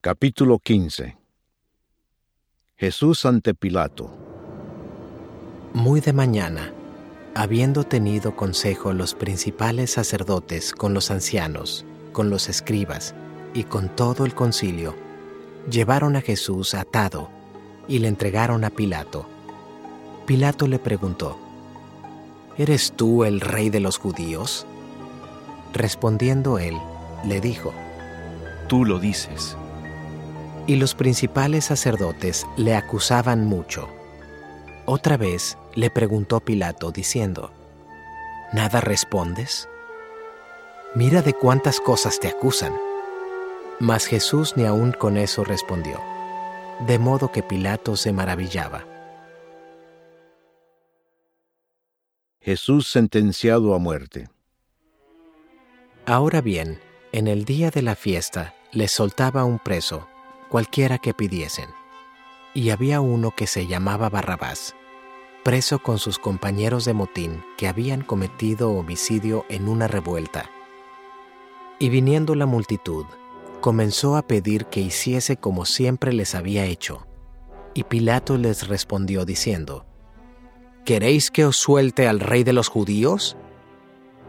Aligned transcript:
Capítulo 0.00 0.60
15 0.60 1.18
Jesús 2.76 3.26
ante 3.26 3.52
Pilato 3.52 4.16
Muy 5.74 6.00
de 6.00 6.12
mañana, 6.12 6.72
habiendo 7.34 7.82
tenido 7.82 8.36
consejo 8.36 8.92
los 8.92 9.16
principales 9.16 9.90
sacerdotes 9.90 10.72
con 10.72 10.94
los 10.94 11.10
ancianos, 11.10 11.84
con 12.12 12.30
los 12.30 12.48
escribas 12.48 13.16
y 13.54 13.64
con 13.64 13.88
todo 13.88 14.24
el 14.24 14.36
concilio, 14.36 14.94
llevaron 15.68 16.14
a 16.14 16.20
Jesús 16.20 16.74
atado 16.74 17.28
y 17.88 17.98
le 17.98 18.06
entregaron 18.06 18.62
a 18.62 18.70
Pilato. 18.70 19.28
Pilato 20.26 20.68
le 20.68 20.78
preguntó, 20.78 21.40
¿Eres 22.56 22.92
tú 22.92 23.24
el 23.24 23.40
rey 23.40 23.68
de 23.68 23.80
los 23.80 23.98
judíos? 23.98 24.64
Respondiendo 25.72 26.60
él, 26.60 26.76
le 27.24 27.40
dijo, 27.40 27.74
Tú 28.68 28.84
lo 28.84 29.00
dices. 29.00 29.56
Y 30.68 30.76
los 30.76 30.94
principales 30.94 31.64
sacerdotes 31.64 32.46
le 32.58 32.76
acusaban 32.76 33.46
mucho. 33.46 33.88
Otra 34.84 35.16
vez 35.16 35.56
le 35.74 35.90
preguntó 35.90 36.40
Pilato, 36.40 36.92
diciendo, 36.92 37.50
¿Nada 38.52 38.82
respondes? 38.82 39.66
Mira 40.94 41.22
de 41.22 41.32
cuántas 41.32 41.80
cosas 41.80 42.20
te 42.20 42.28
acusan. 42.28 42.74
Mas 43.80 44.04
Jesús 44.04 44.58
ni 44.58 44.66
aun 44.66 44.92
con 44.92 45.16
eso 45.16 45.42
respondió, 45.42 46.00
de 46.86 46.98
modo 46.98 47.32
que 47.32 47.42
Pilato 47.42 47.96
se 47.96 48.12
maravillaba. 48.12 48.84
Jesús 52.42 52.88
sentenciado 52.88 53.74
a 53.74 53.78
muerte. 53.78 54.28
Ahora 56.04 56.42
bien, 56.42 56.78
en 57.12 57.26
el 57.26 57.46
día 57.46 57.70
de 57.70 57.80
la 57.80 57.94
fiesta 57.94 58.54
les 58.72 58.90
soltaba 58.90 59.44
un 59.44 59.58
preso, 59.58 60.08
cualquiera 60.48 60.98
que 60.98 61.14
pidiesen. 61.14 61.70
Y 62.54 62.70
había 62.70 63.00
uno 63.00 63.32
que 63.36 63.46
se 63.46 63.66
llamaba 63.66 64.08
Barrabás, 64.08 64.74
preso 65.44 65.78
con 65.78 65.98
sus 65.98 66.18
compañeros 66.18 66.84
de 66.84 66.94
motín 66.94 67.44
que 67.56 67.68
habían 67.68 68.02
cometido 68.02 68.72
homicidio 68.72 69.44
en 69.48 69.68
una 69.68 69.88
revuelta. 69.88 70.50
Y 71.78 71.90
viniendo 71.90 72.34
la 72.34 72.46
multitud, 72.46 73.06
comenzó 73.60 74.16
a 74.16 74.22
pedir 74.22 74.66
que 74.66 74.80
hiciese 74.80 75.36
como 75.36 75.64
siempre 75.64 76.12
les 76.12 76.34
había 76.34 76.64
hecho. 76.64 77.06
Y 77.74 77.84
Pilato 77.84 78.36
les 78.36 78.66
respondió 78.66 79.24
diciendo, 79.24 79.86
¿Queréis 80.84 81.30
que 81.30 81.44
os 81.44 81.56
suelte 81.56 82.08
al 82.08 82.20
rey 82.20 82.44
de 82.44 82.52
los 82.52 82.68
judíos? 82.68 83.36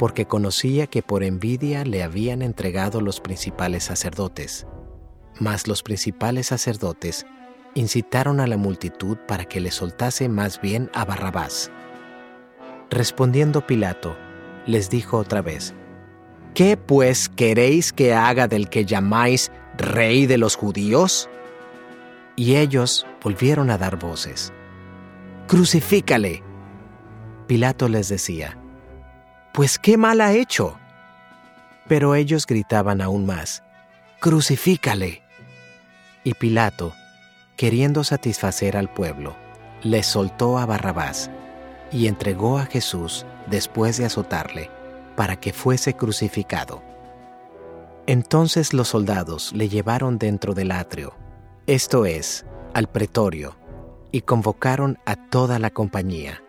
porque 0.00 0.24
conocía 0.24 0.86
que 0.86 1.02
por 1.02 1.22
envidia 1.22 1.84
le 1.84 2.02
habían 2.02 2.40
entregado 2.40 3.02
los 3.02 3.20
principales 3.20 3.84
sacerdotes. 3.84 4.66
Mas 5.40 5.66
los 5.66 5.82
principales 5.82 6.46
sacerdotes 6.46 7.26
incitaron 7.74 8.38
a 8.38 8.46
la 8.46 8.56
multitud 8.56 9.16
para 9.26 9.44
que 9.44 9.58
le 9.58 9.72
soltase 9.72 10.28
más 10.28 10.60
bien 10.60 10.90
a 10.94 11.04
Barrabás. 11.04 11.72
Respondiendo 12.90 13.66
Pilato, 13.66 14.16
les 14.66 14.90
dijo 14.90 15.16
otra 15.16 15.42
vez, 15.42 15.74
¿Qué 16.54 16.76
pues 16.76 17.28
queréis 17.28 17.92
que 17.92 18.12
haga 18.12 18.48
del 18.48 18.68
que 18.68 18.84
llamáis 18.84 19.50
rey 19.76 20.26
de 20.26 20.36
los 20.36 20.56
judíos? 20.56 21.28
Y 22.36 22.56
ellos 22.56 23.06
volvieron 23.22 23.70
a 23.70 23.78
dar 23.78 23.98
voces. 23.98 24.52
Crucifícale. 25.46 26.42
Pilato 27.46 27.88
les 27.88 28.08
decía, 28.08 28.58
pues 29.52 29.78
qué 29.78 29.96
mal 29.96 30.20
ha 30.20 30.32
hecho. 30.32 30.78
Pero 31.88 32.14
ellos 32.14 32.46
gritaban 32.46 33.00
aún 33.00 33.26
más, 33.26 33.62
Crucifícale. 34.20 35.22
Y 36.22 36.34
Pilato, 36.34 36.92
queriendo 37.56 38.04
satisfacer 38.04 38.76
al 38.76 38.92
pueblo, 38.92 39.36
le 39.82 40.02
soltó 40.02 40.58
a 40.58 40.66
Barrabás 40.66 41.30
y 41.90 42.06
entregó 42.06 42.58
a 42.58 42.66
Jesús 42.66 43.24
después 43.48 43.96
de 43.96 44.04
azotarle, 44.04 44.70
para 45.16 45.36
que 45.36 45.52
fuese 45.52 45.94
crucificado. 45.94 46.82
Entonces 48.06 48.72
los 48.74 48.88
soldados 48.88 49.52
le 49.52 49.68
llevaron 49.68 50.18
dentro 50.18 50.54
del 50.54 50.72
atrio, 50.72 51.14
esto 51.66 52.04
es, 52.04 52.44
al 52.74 52.88
pretorio, 52.88 53.56
y 54.12 54.22
convocaron 54.22 54.98
a 55.06 55.16
toda 55.16 55.58
la 55.58 55.70
compañía. 55.70 56.42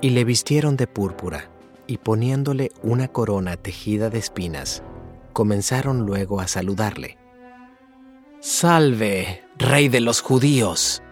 Y 0.00 0.10
le 0.10 0.24
vistieron 0.24 0.76
de 0.76 0.86
púrpura 0.86 1.50
y 1.86 1.98
poniéndole 1.98 2.72
una 2.82 3.08
corona 3.08 3.56
tejida 3.56 4.10
de 4.10 4.18
espinas, 4.18 4.82
comenzaron 5.32 6.06
luego 6.06 6.40
a 6.40 6.48
saludarle. 6.48 7.18
Salve, 8.48 9.42
rey 9.58 9.88
de 9.88 9.98
los 9.98 10.20
judíos. 10.20 11.02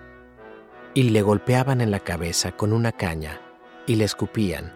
Y 0.94 1.10
le 1.10 1.20
golpeaban 1.20 1.80
en 1.80 1.90
la 1.90 1.98
cabeza 1.98 2.52
con 2.52 2.72
una 2.72 2.92
caña, 2.92 3.40
y 3.88 3.96
le 3.96 4.04
escupían, 4.04 4.72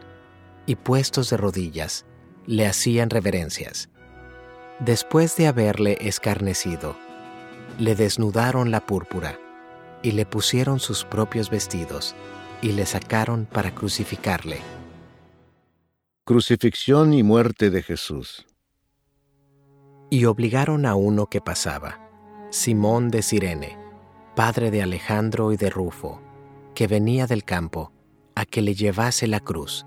y 0.66 0.74
puestos 0.74 1.30
de 1.30 1.36
rodillas, 1.36 2.04
le 2.46 2.66
hacían 2.66 3.10
reverencias. 3.10 3.90
Después 4.80 5.36
de 5.36 5.46
haberle 5.46 5.98
escarnecido, 6.00 6.96
le 7.78 7.94
desnudaron 7.94 8.72
la 8.72 8.84
púrpura, 8.84 9.38
y 10.02 10.10
le 10.10 10.26
pusieron 10.26 10.80
sus 10.80 11.04
propios 11.04 11.50
vestidos, 11.50 12.16
y 12.60 12.72
le 12.72 12.86
sacaron 12.86 13.46
para 13.46 13.72
crucificarle. 13.72 14.58
Crucifixión 16.24 17.14
y 17.14 17.22
muerte 17.22 17.70
de 17.70 17.84
Jesús. 17.84 18.46
Y 20.10 20.24
obligaron 20.24 20.86
a 20.86 20.96
uno 20.96 21.26
que 21.26 21.40
pasaba, 21.40 22.07
Simón 22.50 23.10
de 23.10 23.20
Sirene, 23.20 23.76
padre 24.34 24.70
de 24.70 24.82
Alejandro 24.82 25.52
y 25.52 25.58
de 25.58 25.68
Rufo, 25.68 26.22
que 26.74 26.86
venía 26.86 27.26
del 27.26 27.44
campo, 27.44 27.92
a 28.34 28.46
que 28.46 28.62
le 28.62 28.74
llevase 28.74 29.26
la 29.26 29.40
cruz. 29.40 29.84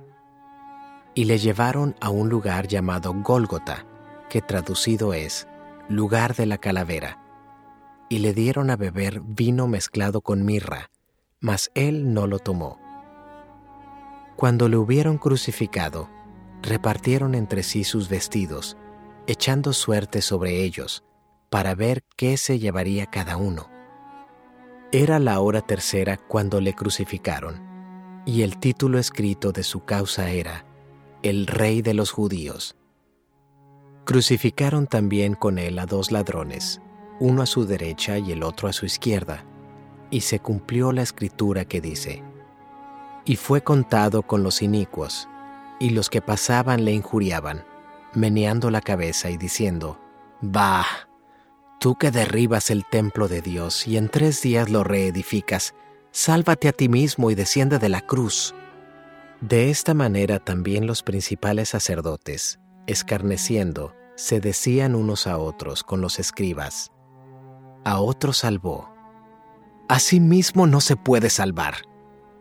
Y 1.15 1.25
le 1.25 1.39
llevaron 1.39 1.95
a 2.01 2.11
un 2.11 2.29
lugar 2.29 2.67
llamado 2.67 3.13
Gólgota, 3.15 3.87
que 4.29 4.41
traducido 4.41 5.15
es 5.15 5.47
lugar 5.89 6.35
de 6.35 6.45
la 6.45 6.59
calavera, 6.59 7.19
y 8.09 8.19
le 8.19 8.33
dieron 8.33 8.69
a 8.69 8.75
beber 8.75 9.21
vino 9.21 9.67
mezclado 9.67 10.21
con 10.21 10.45
mirra, 10.45 10.91
mas 11.39 11.71
él 11.73 12.13
no 12.13 12.27
lo 12.27 12.37
tomó. 12.37 12.79
Cuando 14.35 14.69
le 14.69 14.77
hubieron 14.77 15.17
crucificado, 15.17 16.09
repartieron 16.61 17.33
entre 17.33 17.63
sí 17.63 17.83
sus 17.83 18.07
vestidos, 18.07 18.77
echando 19.25 19.73
suerte 19.73 20.21
sobre 20.21 20.63
ellos, 20.63 21.03
para 21.51 21.75
ver 21.75 22.05
qué 22.15 22.37
se 22.37 22.59
llevaría 22.59 23.07
cada 23.07 23.35
uno. 23.35 23.69
Era 24.93 25.19
la 25.19 25.41
hora 25.41 25.61
tercera 25.61 26.15
cuando 26.15 26.61
le 26.61 26.73
crucificaron, 26.73 27.61
y 28.25 28.43
el 28.43 28.57
título 28.57 28.97
escrito 28.97 29.51
de 29.51 29.63
su 29.63 29.83
causa 29.83 30.29
era, 30.29 30.65
El 31.23 31.47
Rey 31.47 31.81
de 31.81 31.93
los 31.93 32.11
Judíos. 32.11 32.77
Crucificaron 34.05 34.87
también 34.87 35.33
con 35.33 35.59
él 35.59 35.77
a 35.77 35.85
dos 35.85 36.13
ladrones, 36.13 36.81
uno 37.19 37.41
a 37.41 37.45
su 37.45 37.65
derecha 37.65 38.17
y 38.17 38.31
el 38.31 38.43
otro 38.43 38.69
a 38.69 38.73
su 38.73 38.85
izquierda, 38.85 39.43
y 40.09 40.21
se 40.21 40.39
cumplió 40.39 40.93
la 40.93 41.01
escritura 41.01 41.65
que 41.65 41.81
dice, 41.81 42.23
Y 43.25 43.35
fue 43.35 43.61
contado 43.61 44.21
con 44.21 44.41
los 44.41 44.61
inicuos, 44.61 45.27
y 45.81 45.89
los 45.89 46.09
que 46.09 46.21
pasaban 46.21 46.85
le 46.85 46.93
injuriaban, 46.93 47.65
meneando 48.13 48.71
la 48.71 48.79
cabeza 48.79 49.29
y 49.29 49.35
diciendo, 49.35 49.99
Bah, 50.41 51.10
tú 51.81 51.95
que 51.95 52.11
derribas 52.11 52.69
el 52.69 52.85
templo 52.85 53.27
de 53.27 53.41
Dios 53.41 53.87
y 53.87 53.97
en 53.97 54.07
tres 54.07 54.43
días 54.43 54.69
lo 54.69 54.83
reedificas, 54.83 55.73
sálvate 56.11 56.67
a 56.67 56.73
ti 56.73 56.87
mismo 56.87 57.31
y 57.31 57.35
desciende 57.35 57.79
de 57.79 57.89
la 57.89 58.01
cruz. 58.01 58.53
De 59.41 59.71
esta 59.71 59.95
manera 59.95 60.37
también 60.37 60.85
los 60.85 61.01
principales 61.01 61.69
sacerdotes, 61.69 62.59
escarneciendo, 62.85 63.95
se 64.15 64.39
decían 64.39 64.93
unos 64.93 65.25
a 65.25 65.39
otros 65.39 65.81
con 65.81 66.01
los 66.01 66.19
escribas, 66.19 66.91
a 67.83 67.99
otro 67.99 68.31
salvó. 68.31 68.93
Asimismo 69.89 70.67
no 70.67 70.81
se 70.81 70.97
puede 70.97 71.31
salvar. 71.31 71.77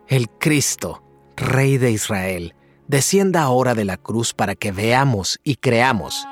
El 0.07 0.29
Cristo, 0.29 1.03
Rey 1.35 1.79
de 1.79 1.93
Israel, 1.93 2.55
descienda 2.89 3.41
ahora 3.41 3.75
de 3.75 3.87
la 3.87 3.97
cruz 3.97 4.35
para 4.35 4.55
que 4.55 4.71
veamos 4.71 5.41
y 5.45 5.57
creamos. 5.57 6.27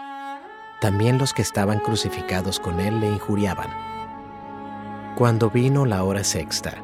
También 0.80 1.18
los 1.18 1.34
que 1.34 1.42
estaban 1.42 1.80
crucificados 1.80 2.60
con 2.60 2.80
él 2.80 3.00
le 3.00 3.08
injuriaban. 3.08 3.68
Cuando 5.16 5.50
vino 5.50 5.84
la 5.84 6.04
hora 6.04 6.22
sexta, 6.22 6.82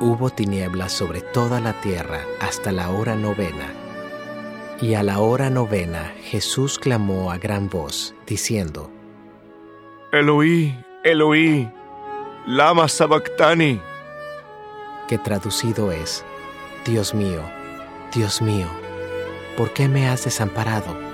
hubo 0.00 0.30
tinieblas 0.30 0.92
sobre 0.92 1.20
toda 1.20 1.60
la 1.60 1.80
tierra 1.80 2.20
hasta 2.40 2.70
la 2.70 2.90
hora 2.90 3.16
novena. 3.16 3.72
Y 4.80 4.94
a 4.94 5.02
la 5.02 5.18
hora 5.18 5.50
novena 5.50 6.12
Jesús 6.22 6.78
clamó 6.78 7.32
a 7.32 7.38
gran 7.38 7.68
voz, 7.68 8.14
diciendo, 8.26 8.90
Eloí, 10.12 10.78
Eloí, 11.02 11.68
lama 12.46 12.88
sabactani, 12.88 13.80
que 15.08 15.18
traducido 15.18 15.90
es, 15.90 16.24
Dios 16.84 17.14
mío, 17.14 17.40
Dios 18.14 18.40
mío, 18.40 18.66
¿por 19.56 19.72
qué 19.72 19.88
me 19.88 20.08
has 20.08 20.24
desamparado? 20.24 21.13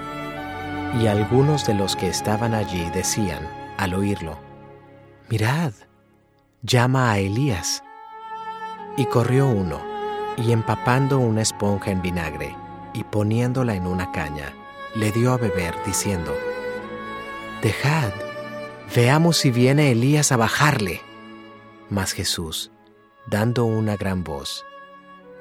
Y 0.99 1.07
algunos 1.07 1.67
de 1.67 1.75
los 1.75 1.95
que 1.95 2.09
estaban 2.09 2.55
allí 2.55 2.91
decían, 2.91 3.49
al 3.79 3.95
oírlo, 3.95 4.39
Mirad, 5.31 5.73
llama 6.63 7.13
a 7.13 7.19
Elías. 7.21 7.85
Y 8.97 9.05
corrió 9.07 9.47
uno, 9.47 9.81
y 10.37 10.51
empapando 10.51 11.21
una 11.21 11.43
esponja 11.43 11.93
en 11.93 12.03
vinagre, 12.03 12.57
y 12.93 13.05
poniéndola 13.05 13.75
en 13.75 13.87
una 13.87 14.11
caña, 14.11 14.53
le 14.97 15.13
dio 15.13 15.33
a 15.33 15.37
beber, 15.37 15.77
diciendo, 15.87 16.37
Dejad, 17.63 18.11
veamos 18.95 19.37
si 19.37 19.53
viene 19.53 19.93
Elías 19.93 20.33
a 20.33 20.37
bajarle. 20.37 21.01
Mas 21.89 22.13
Jesús, 22.13 22.73
dando 23.27 23.65
una 23.65 23.97
gran 23.97 24.25
voz, 24.25 24.65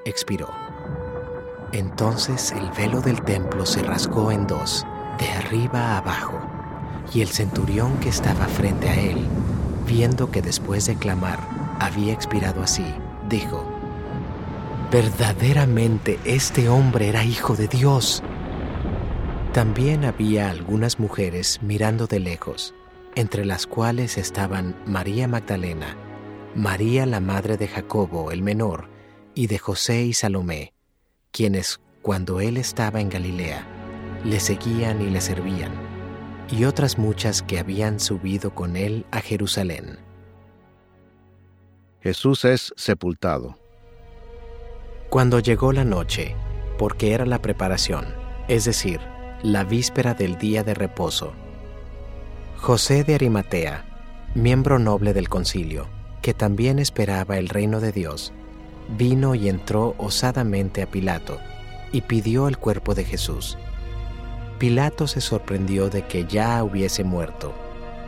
expiró. 0.06 0.50
Entonces 1.72 2.52
el 2.52 2.70
velo 2.72 3.02
del 3.02 3.22
templo 3.24 3.66
se 3.66 3.82
rasgó 3.82 4.32
en 4.32 4.46
dos, 4.46 4.86
de 5.20 5.30
arriba 5.30 5.94
a 5.94 5.98
abajo, 5.98 6.40
y 7.14 7.22
el 7.22 7.28
centurión 7.30 7.98
que 8.00 8.10
estaba 8.10 8.46
frente 8.46 8.90
a 8.90 9.00
él, 9.00 9.28
viendo 9.86 10.32
que 10.32 10.42
después 10.42 10.86
de 10.86 10.96
clamar 10.96 11.40
había 11.80 12.14
expirado 12.14 12.62
así, 12.62 12.86
dijo, 13.28 13.66
Verdaderamente 14.92 16.20
este 16.26 16.68
hombre 16.68 17.10
era 17.10 17.24
hijo 17.24 17.56
de 17.56 17.68
Dios. 17.68 18.24
También 19.54 20.04
había 20.04 20.50
algunas 20.50 21.00
mujeres 21.00 21.60
mirando 21.62 22.08
de 22.08 22.20
lejos, 22.20 22.74
entre 23.16 23.46
las 23.46 23.68
cuales 23.68 24.18
estaban 24.18 24.76
María 24.88 25.28
Magdalena, 25.28 25.96
María 26.56 27.06
la 27.06 27.20
madre 27.20 27.58
de 27.58 27.68
Jacobo 27.68 28.32
el 28.32 28.42
menor, 28.42 28.90
y 29.36 29.48
de 29.48 29.60
José 29.60 30.04
y 30.04 30.14
Salomé, 30.14 30.74
quienes, 31.32 31.80
cuando 32.02 32.42
él 32.42 32.58
estaba 32.58 33.00
en 33.00 33.10
Galilea, 33.10 33.79
le 34.24 34.40
seguían 34.40 35.02
y 35.02 35.10
le 35.10 35.22
servían, 35.22 35.72
y 36.50 36.66
otras 36.66 36.98
muchas 36.98 37.42
que 37.42 37.60
habían 37.60 38.00
subido 38.00 38.54
con 38.54 38.76
él 38.76 39.06
a 39.12 39.22
Jerusalén. 39.22 40.00
Jesús 42.02 42.46
es 42.46 42.74
sepultado. 42.78 43.58
Cuando 45.10 45.40
llegó 45.40 45.74
la 45.74 45.84
noche, 45.84 46.36
porque 46.78 47.14
era 47.14 47.26
la 47.26 47.42
preparación, 47.42 48.06
es 48.48 48.66
decir, 48.66 49.00
la 49.44 49.64
víspera 49.64 50.14
del 50.14 50.38
día 50.38 50.64
de 50.64 50.74
reposo, 50.74 51.34
José 52.58 53.04
de 53.04 53.16
Arimatea, 53.16 53.86
miembro 54.36 54.80
noble 54.80 55.14
del 55.14 55.30
concilio, 55.30 55.88
que 56.22 56.34
también 56.34 56.78
esperaba 56.80 57.38
el 57.38 57.50
reino 57.50 57.80
de 57.80 57.92
Dios, 57.92 58.34
vino 58.98 59.36
y 59.36 59.50
entró 59.50 59.96
osadamente 59.98 60.82
a 60.82 60.88
Pilato 60.88 61.40
y 61.92 62.02
pidió 62.02 62.48
el 62.48 62.58
cuerpo 62.58 62.96
de 62.96 63.06
Jesús. 63.06 63.58
Pilato 64.60 65.08
se 65.08 65.22
sorprendió 65.22 65.90
de 65.90 66.06
que 66.06 66.26
ya 66.26 66.62
hubiese 66.66 67.06
muerto 67.06 67.54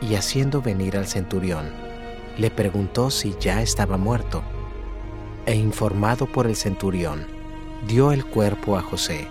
y 0.02 0.16
haciendo 0.16 0.60
venir 0.60 0.98
al 0.98 1.06
centurión, 1.06 1.70
le 2.36 2.50
preguntó 2.50 3.10
si 3.10 3.34
ya 3.40 3.62
estaba 3.62 3.96
muerto. 3.96 4.42
E 5.46 5.54
informado 5.54 6.26
por 6.26 6.46
el 6.46 6.54
centurión, 6.54 7.26
dio 7.88 8.12
el 8.12 8.26
cuerpo 8.26 8.76
a 8.76 8.82
José, 8.82 9.28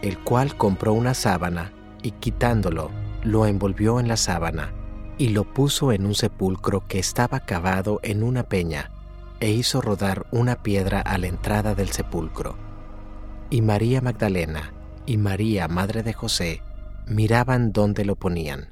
el 0.00 0.18
cual 0.18 0.56
compró 0.56 0.94
una 0.94 1.12
sábana 1.12 1.72
y 2.02 2.12
quitándolo, 2.12 2.90
lo 3.22 3.44
envolvió 3.44 4.00
en 4.00 4.08
la 4.08 4.16
sábana 4.16 4.72
y 5.18 5.28
lo 5.28 5.44
puso 5.44 5.92
en 5.92 6.06
un 6.06 6.14
sepulcro 6.14 6.86
que 6.88 6.98
estaba 6.98 7.40
cavado 7.40 8.00
en 8.02 8.22
una 8.22 8.44
peña 8.44 8.90
e 9.40 9.50
hizo 9.50 9.82
rodar 9.82 10.24
una 10.30 10.62
piedra 10.62 11.02
a 11.02 11.18
la 11.18 11.26
entrada 11.26 11.74
del 11.74 11.90
sepulcro. 11.90 12.56
Y 13.50 13.60
María 13.60 14.00
Magdalena 14.00 14.71
y 15.06 15.16
María, 15.16 15.68
madre 15.68 16.02
de 16.02 16.12
José, 16.12 16.62
miraban 17.06 17.72
dónde 17.72 18.04
lo 18.04 18.16
ponían. 18.16 18.71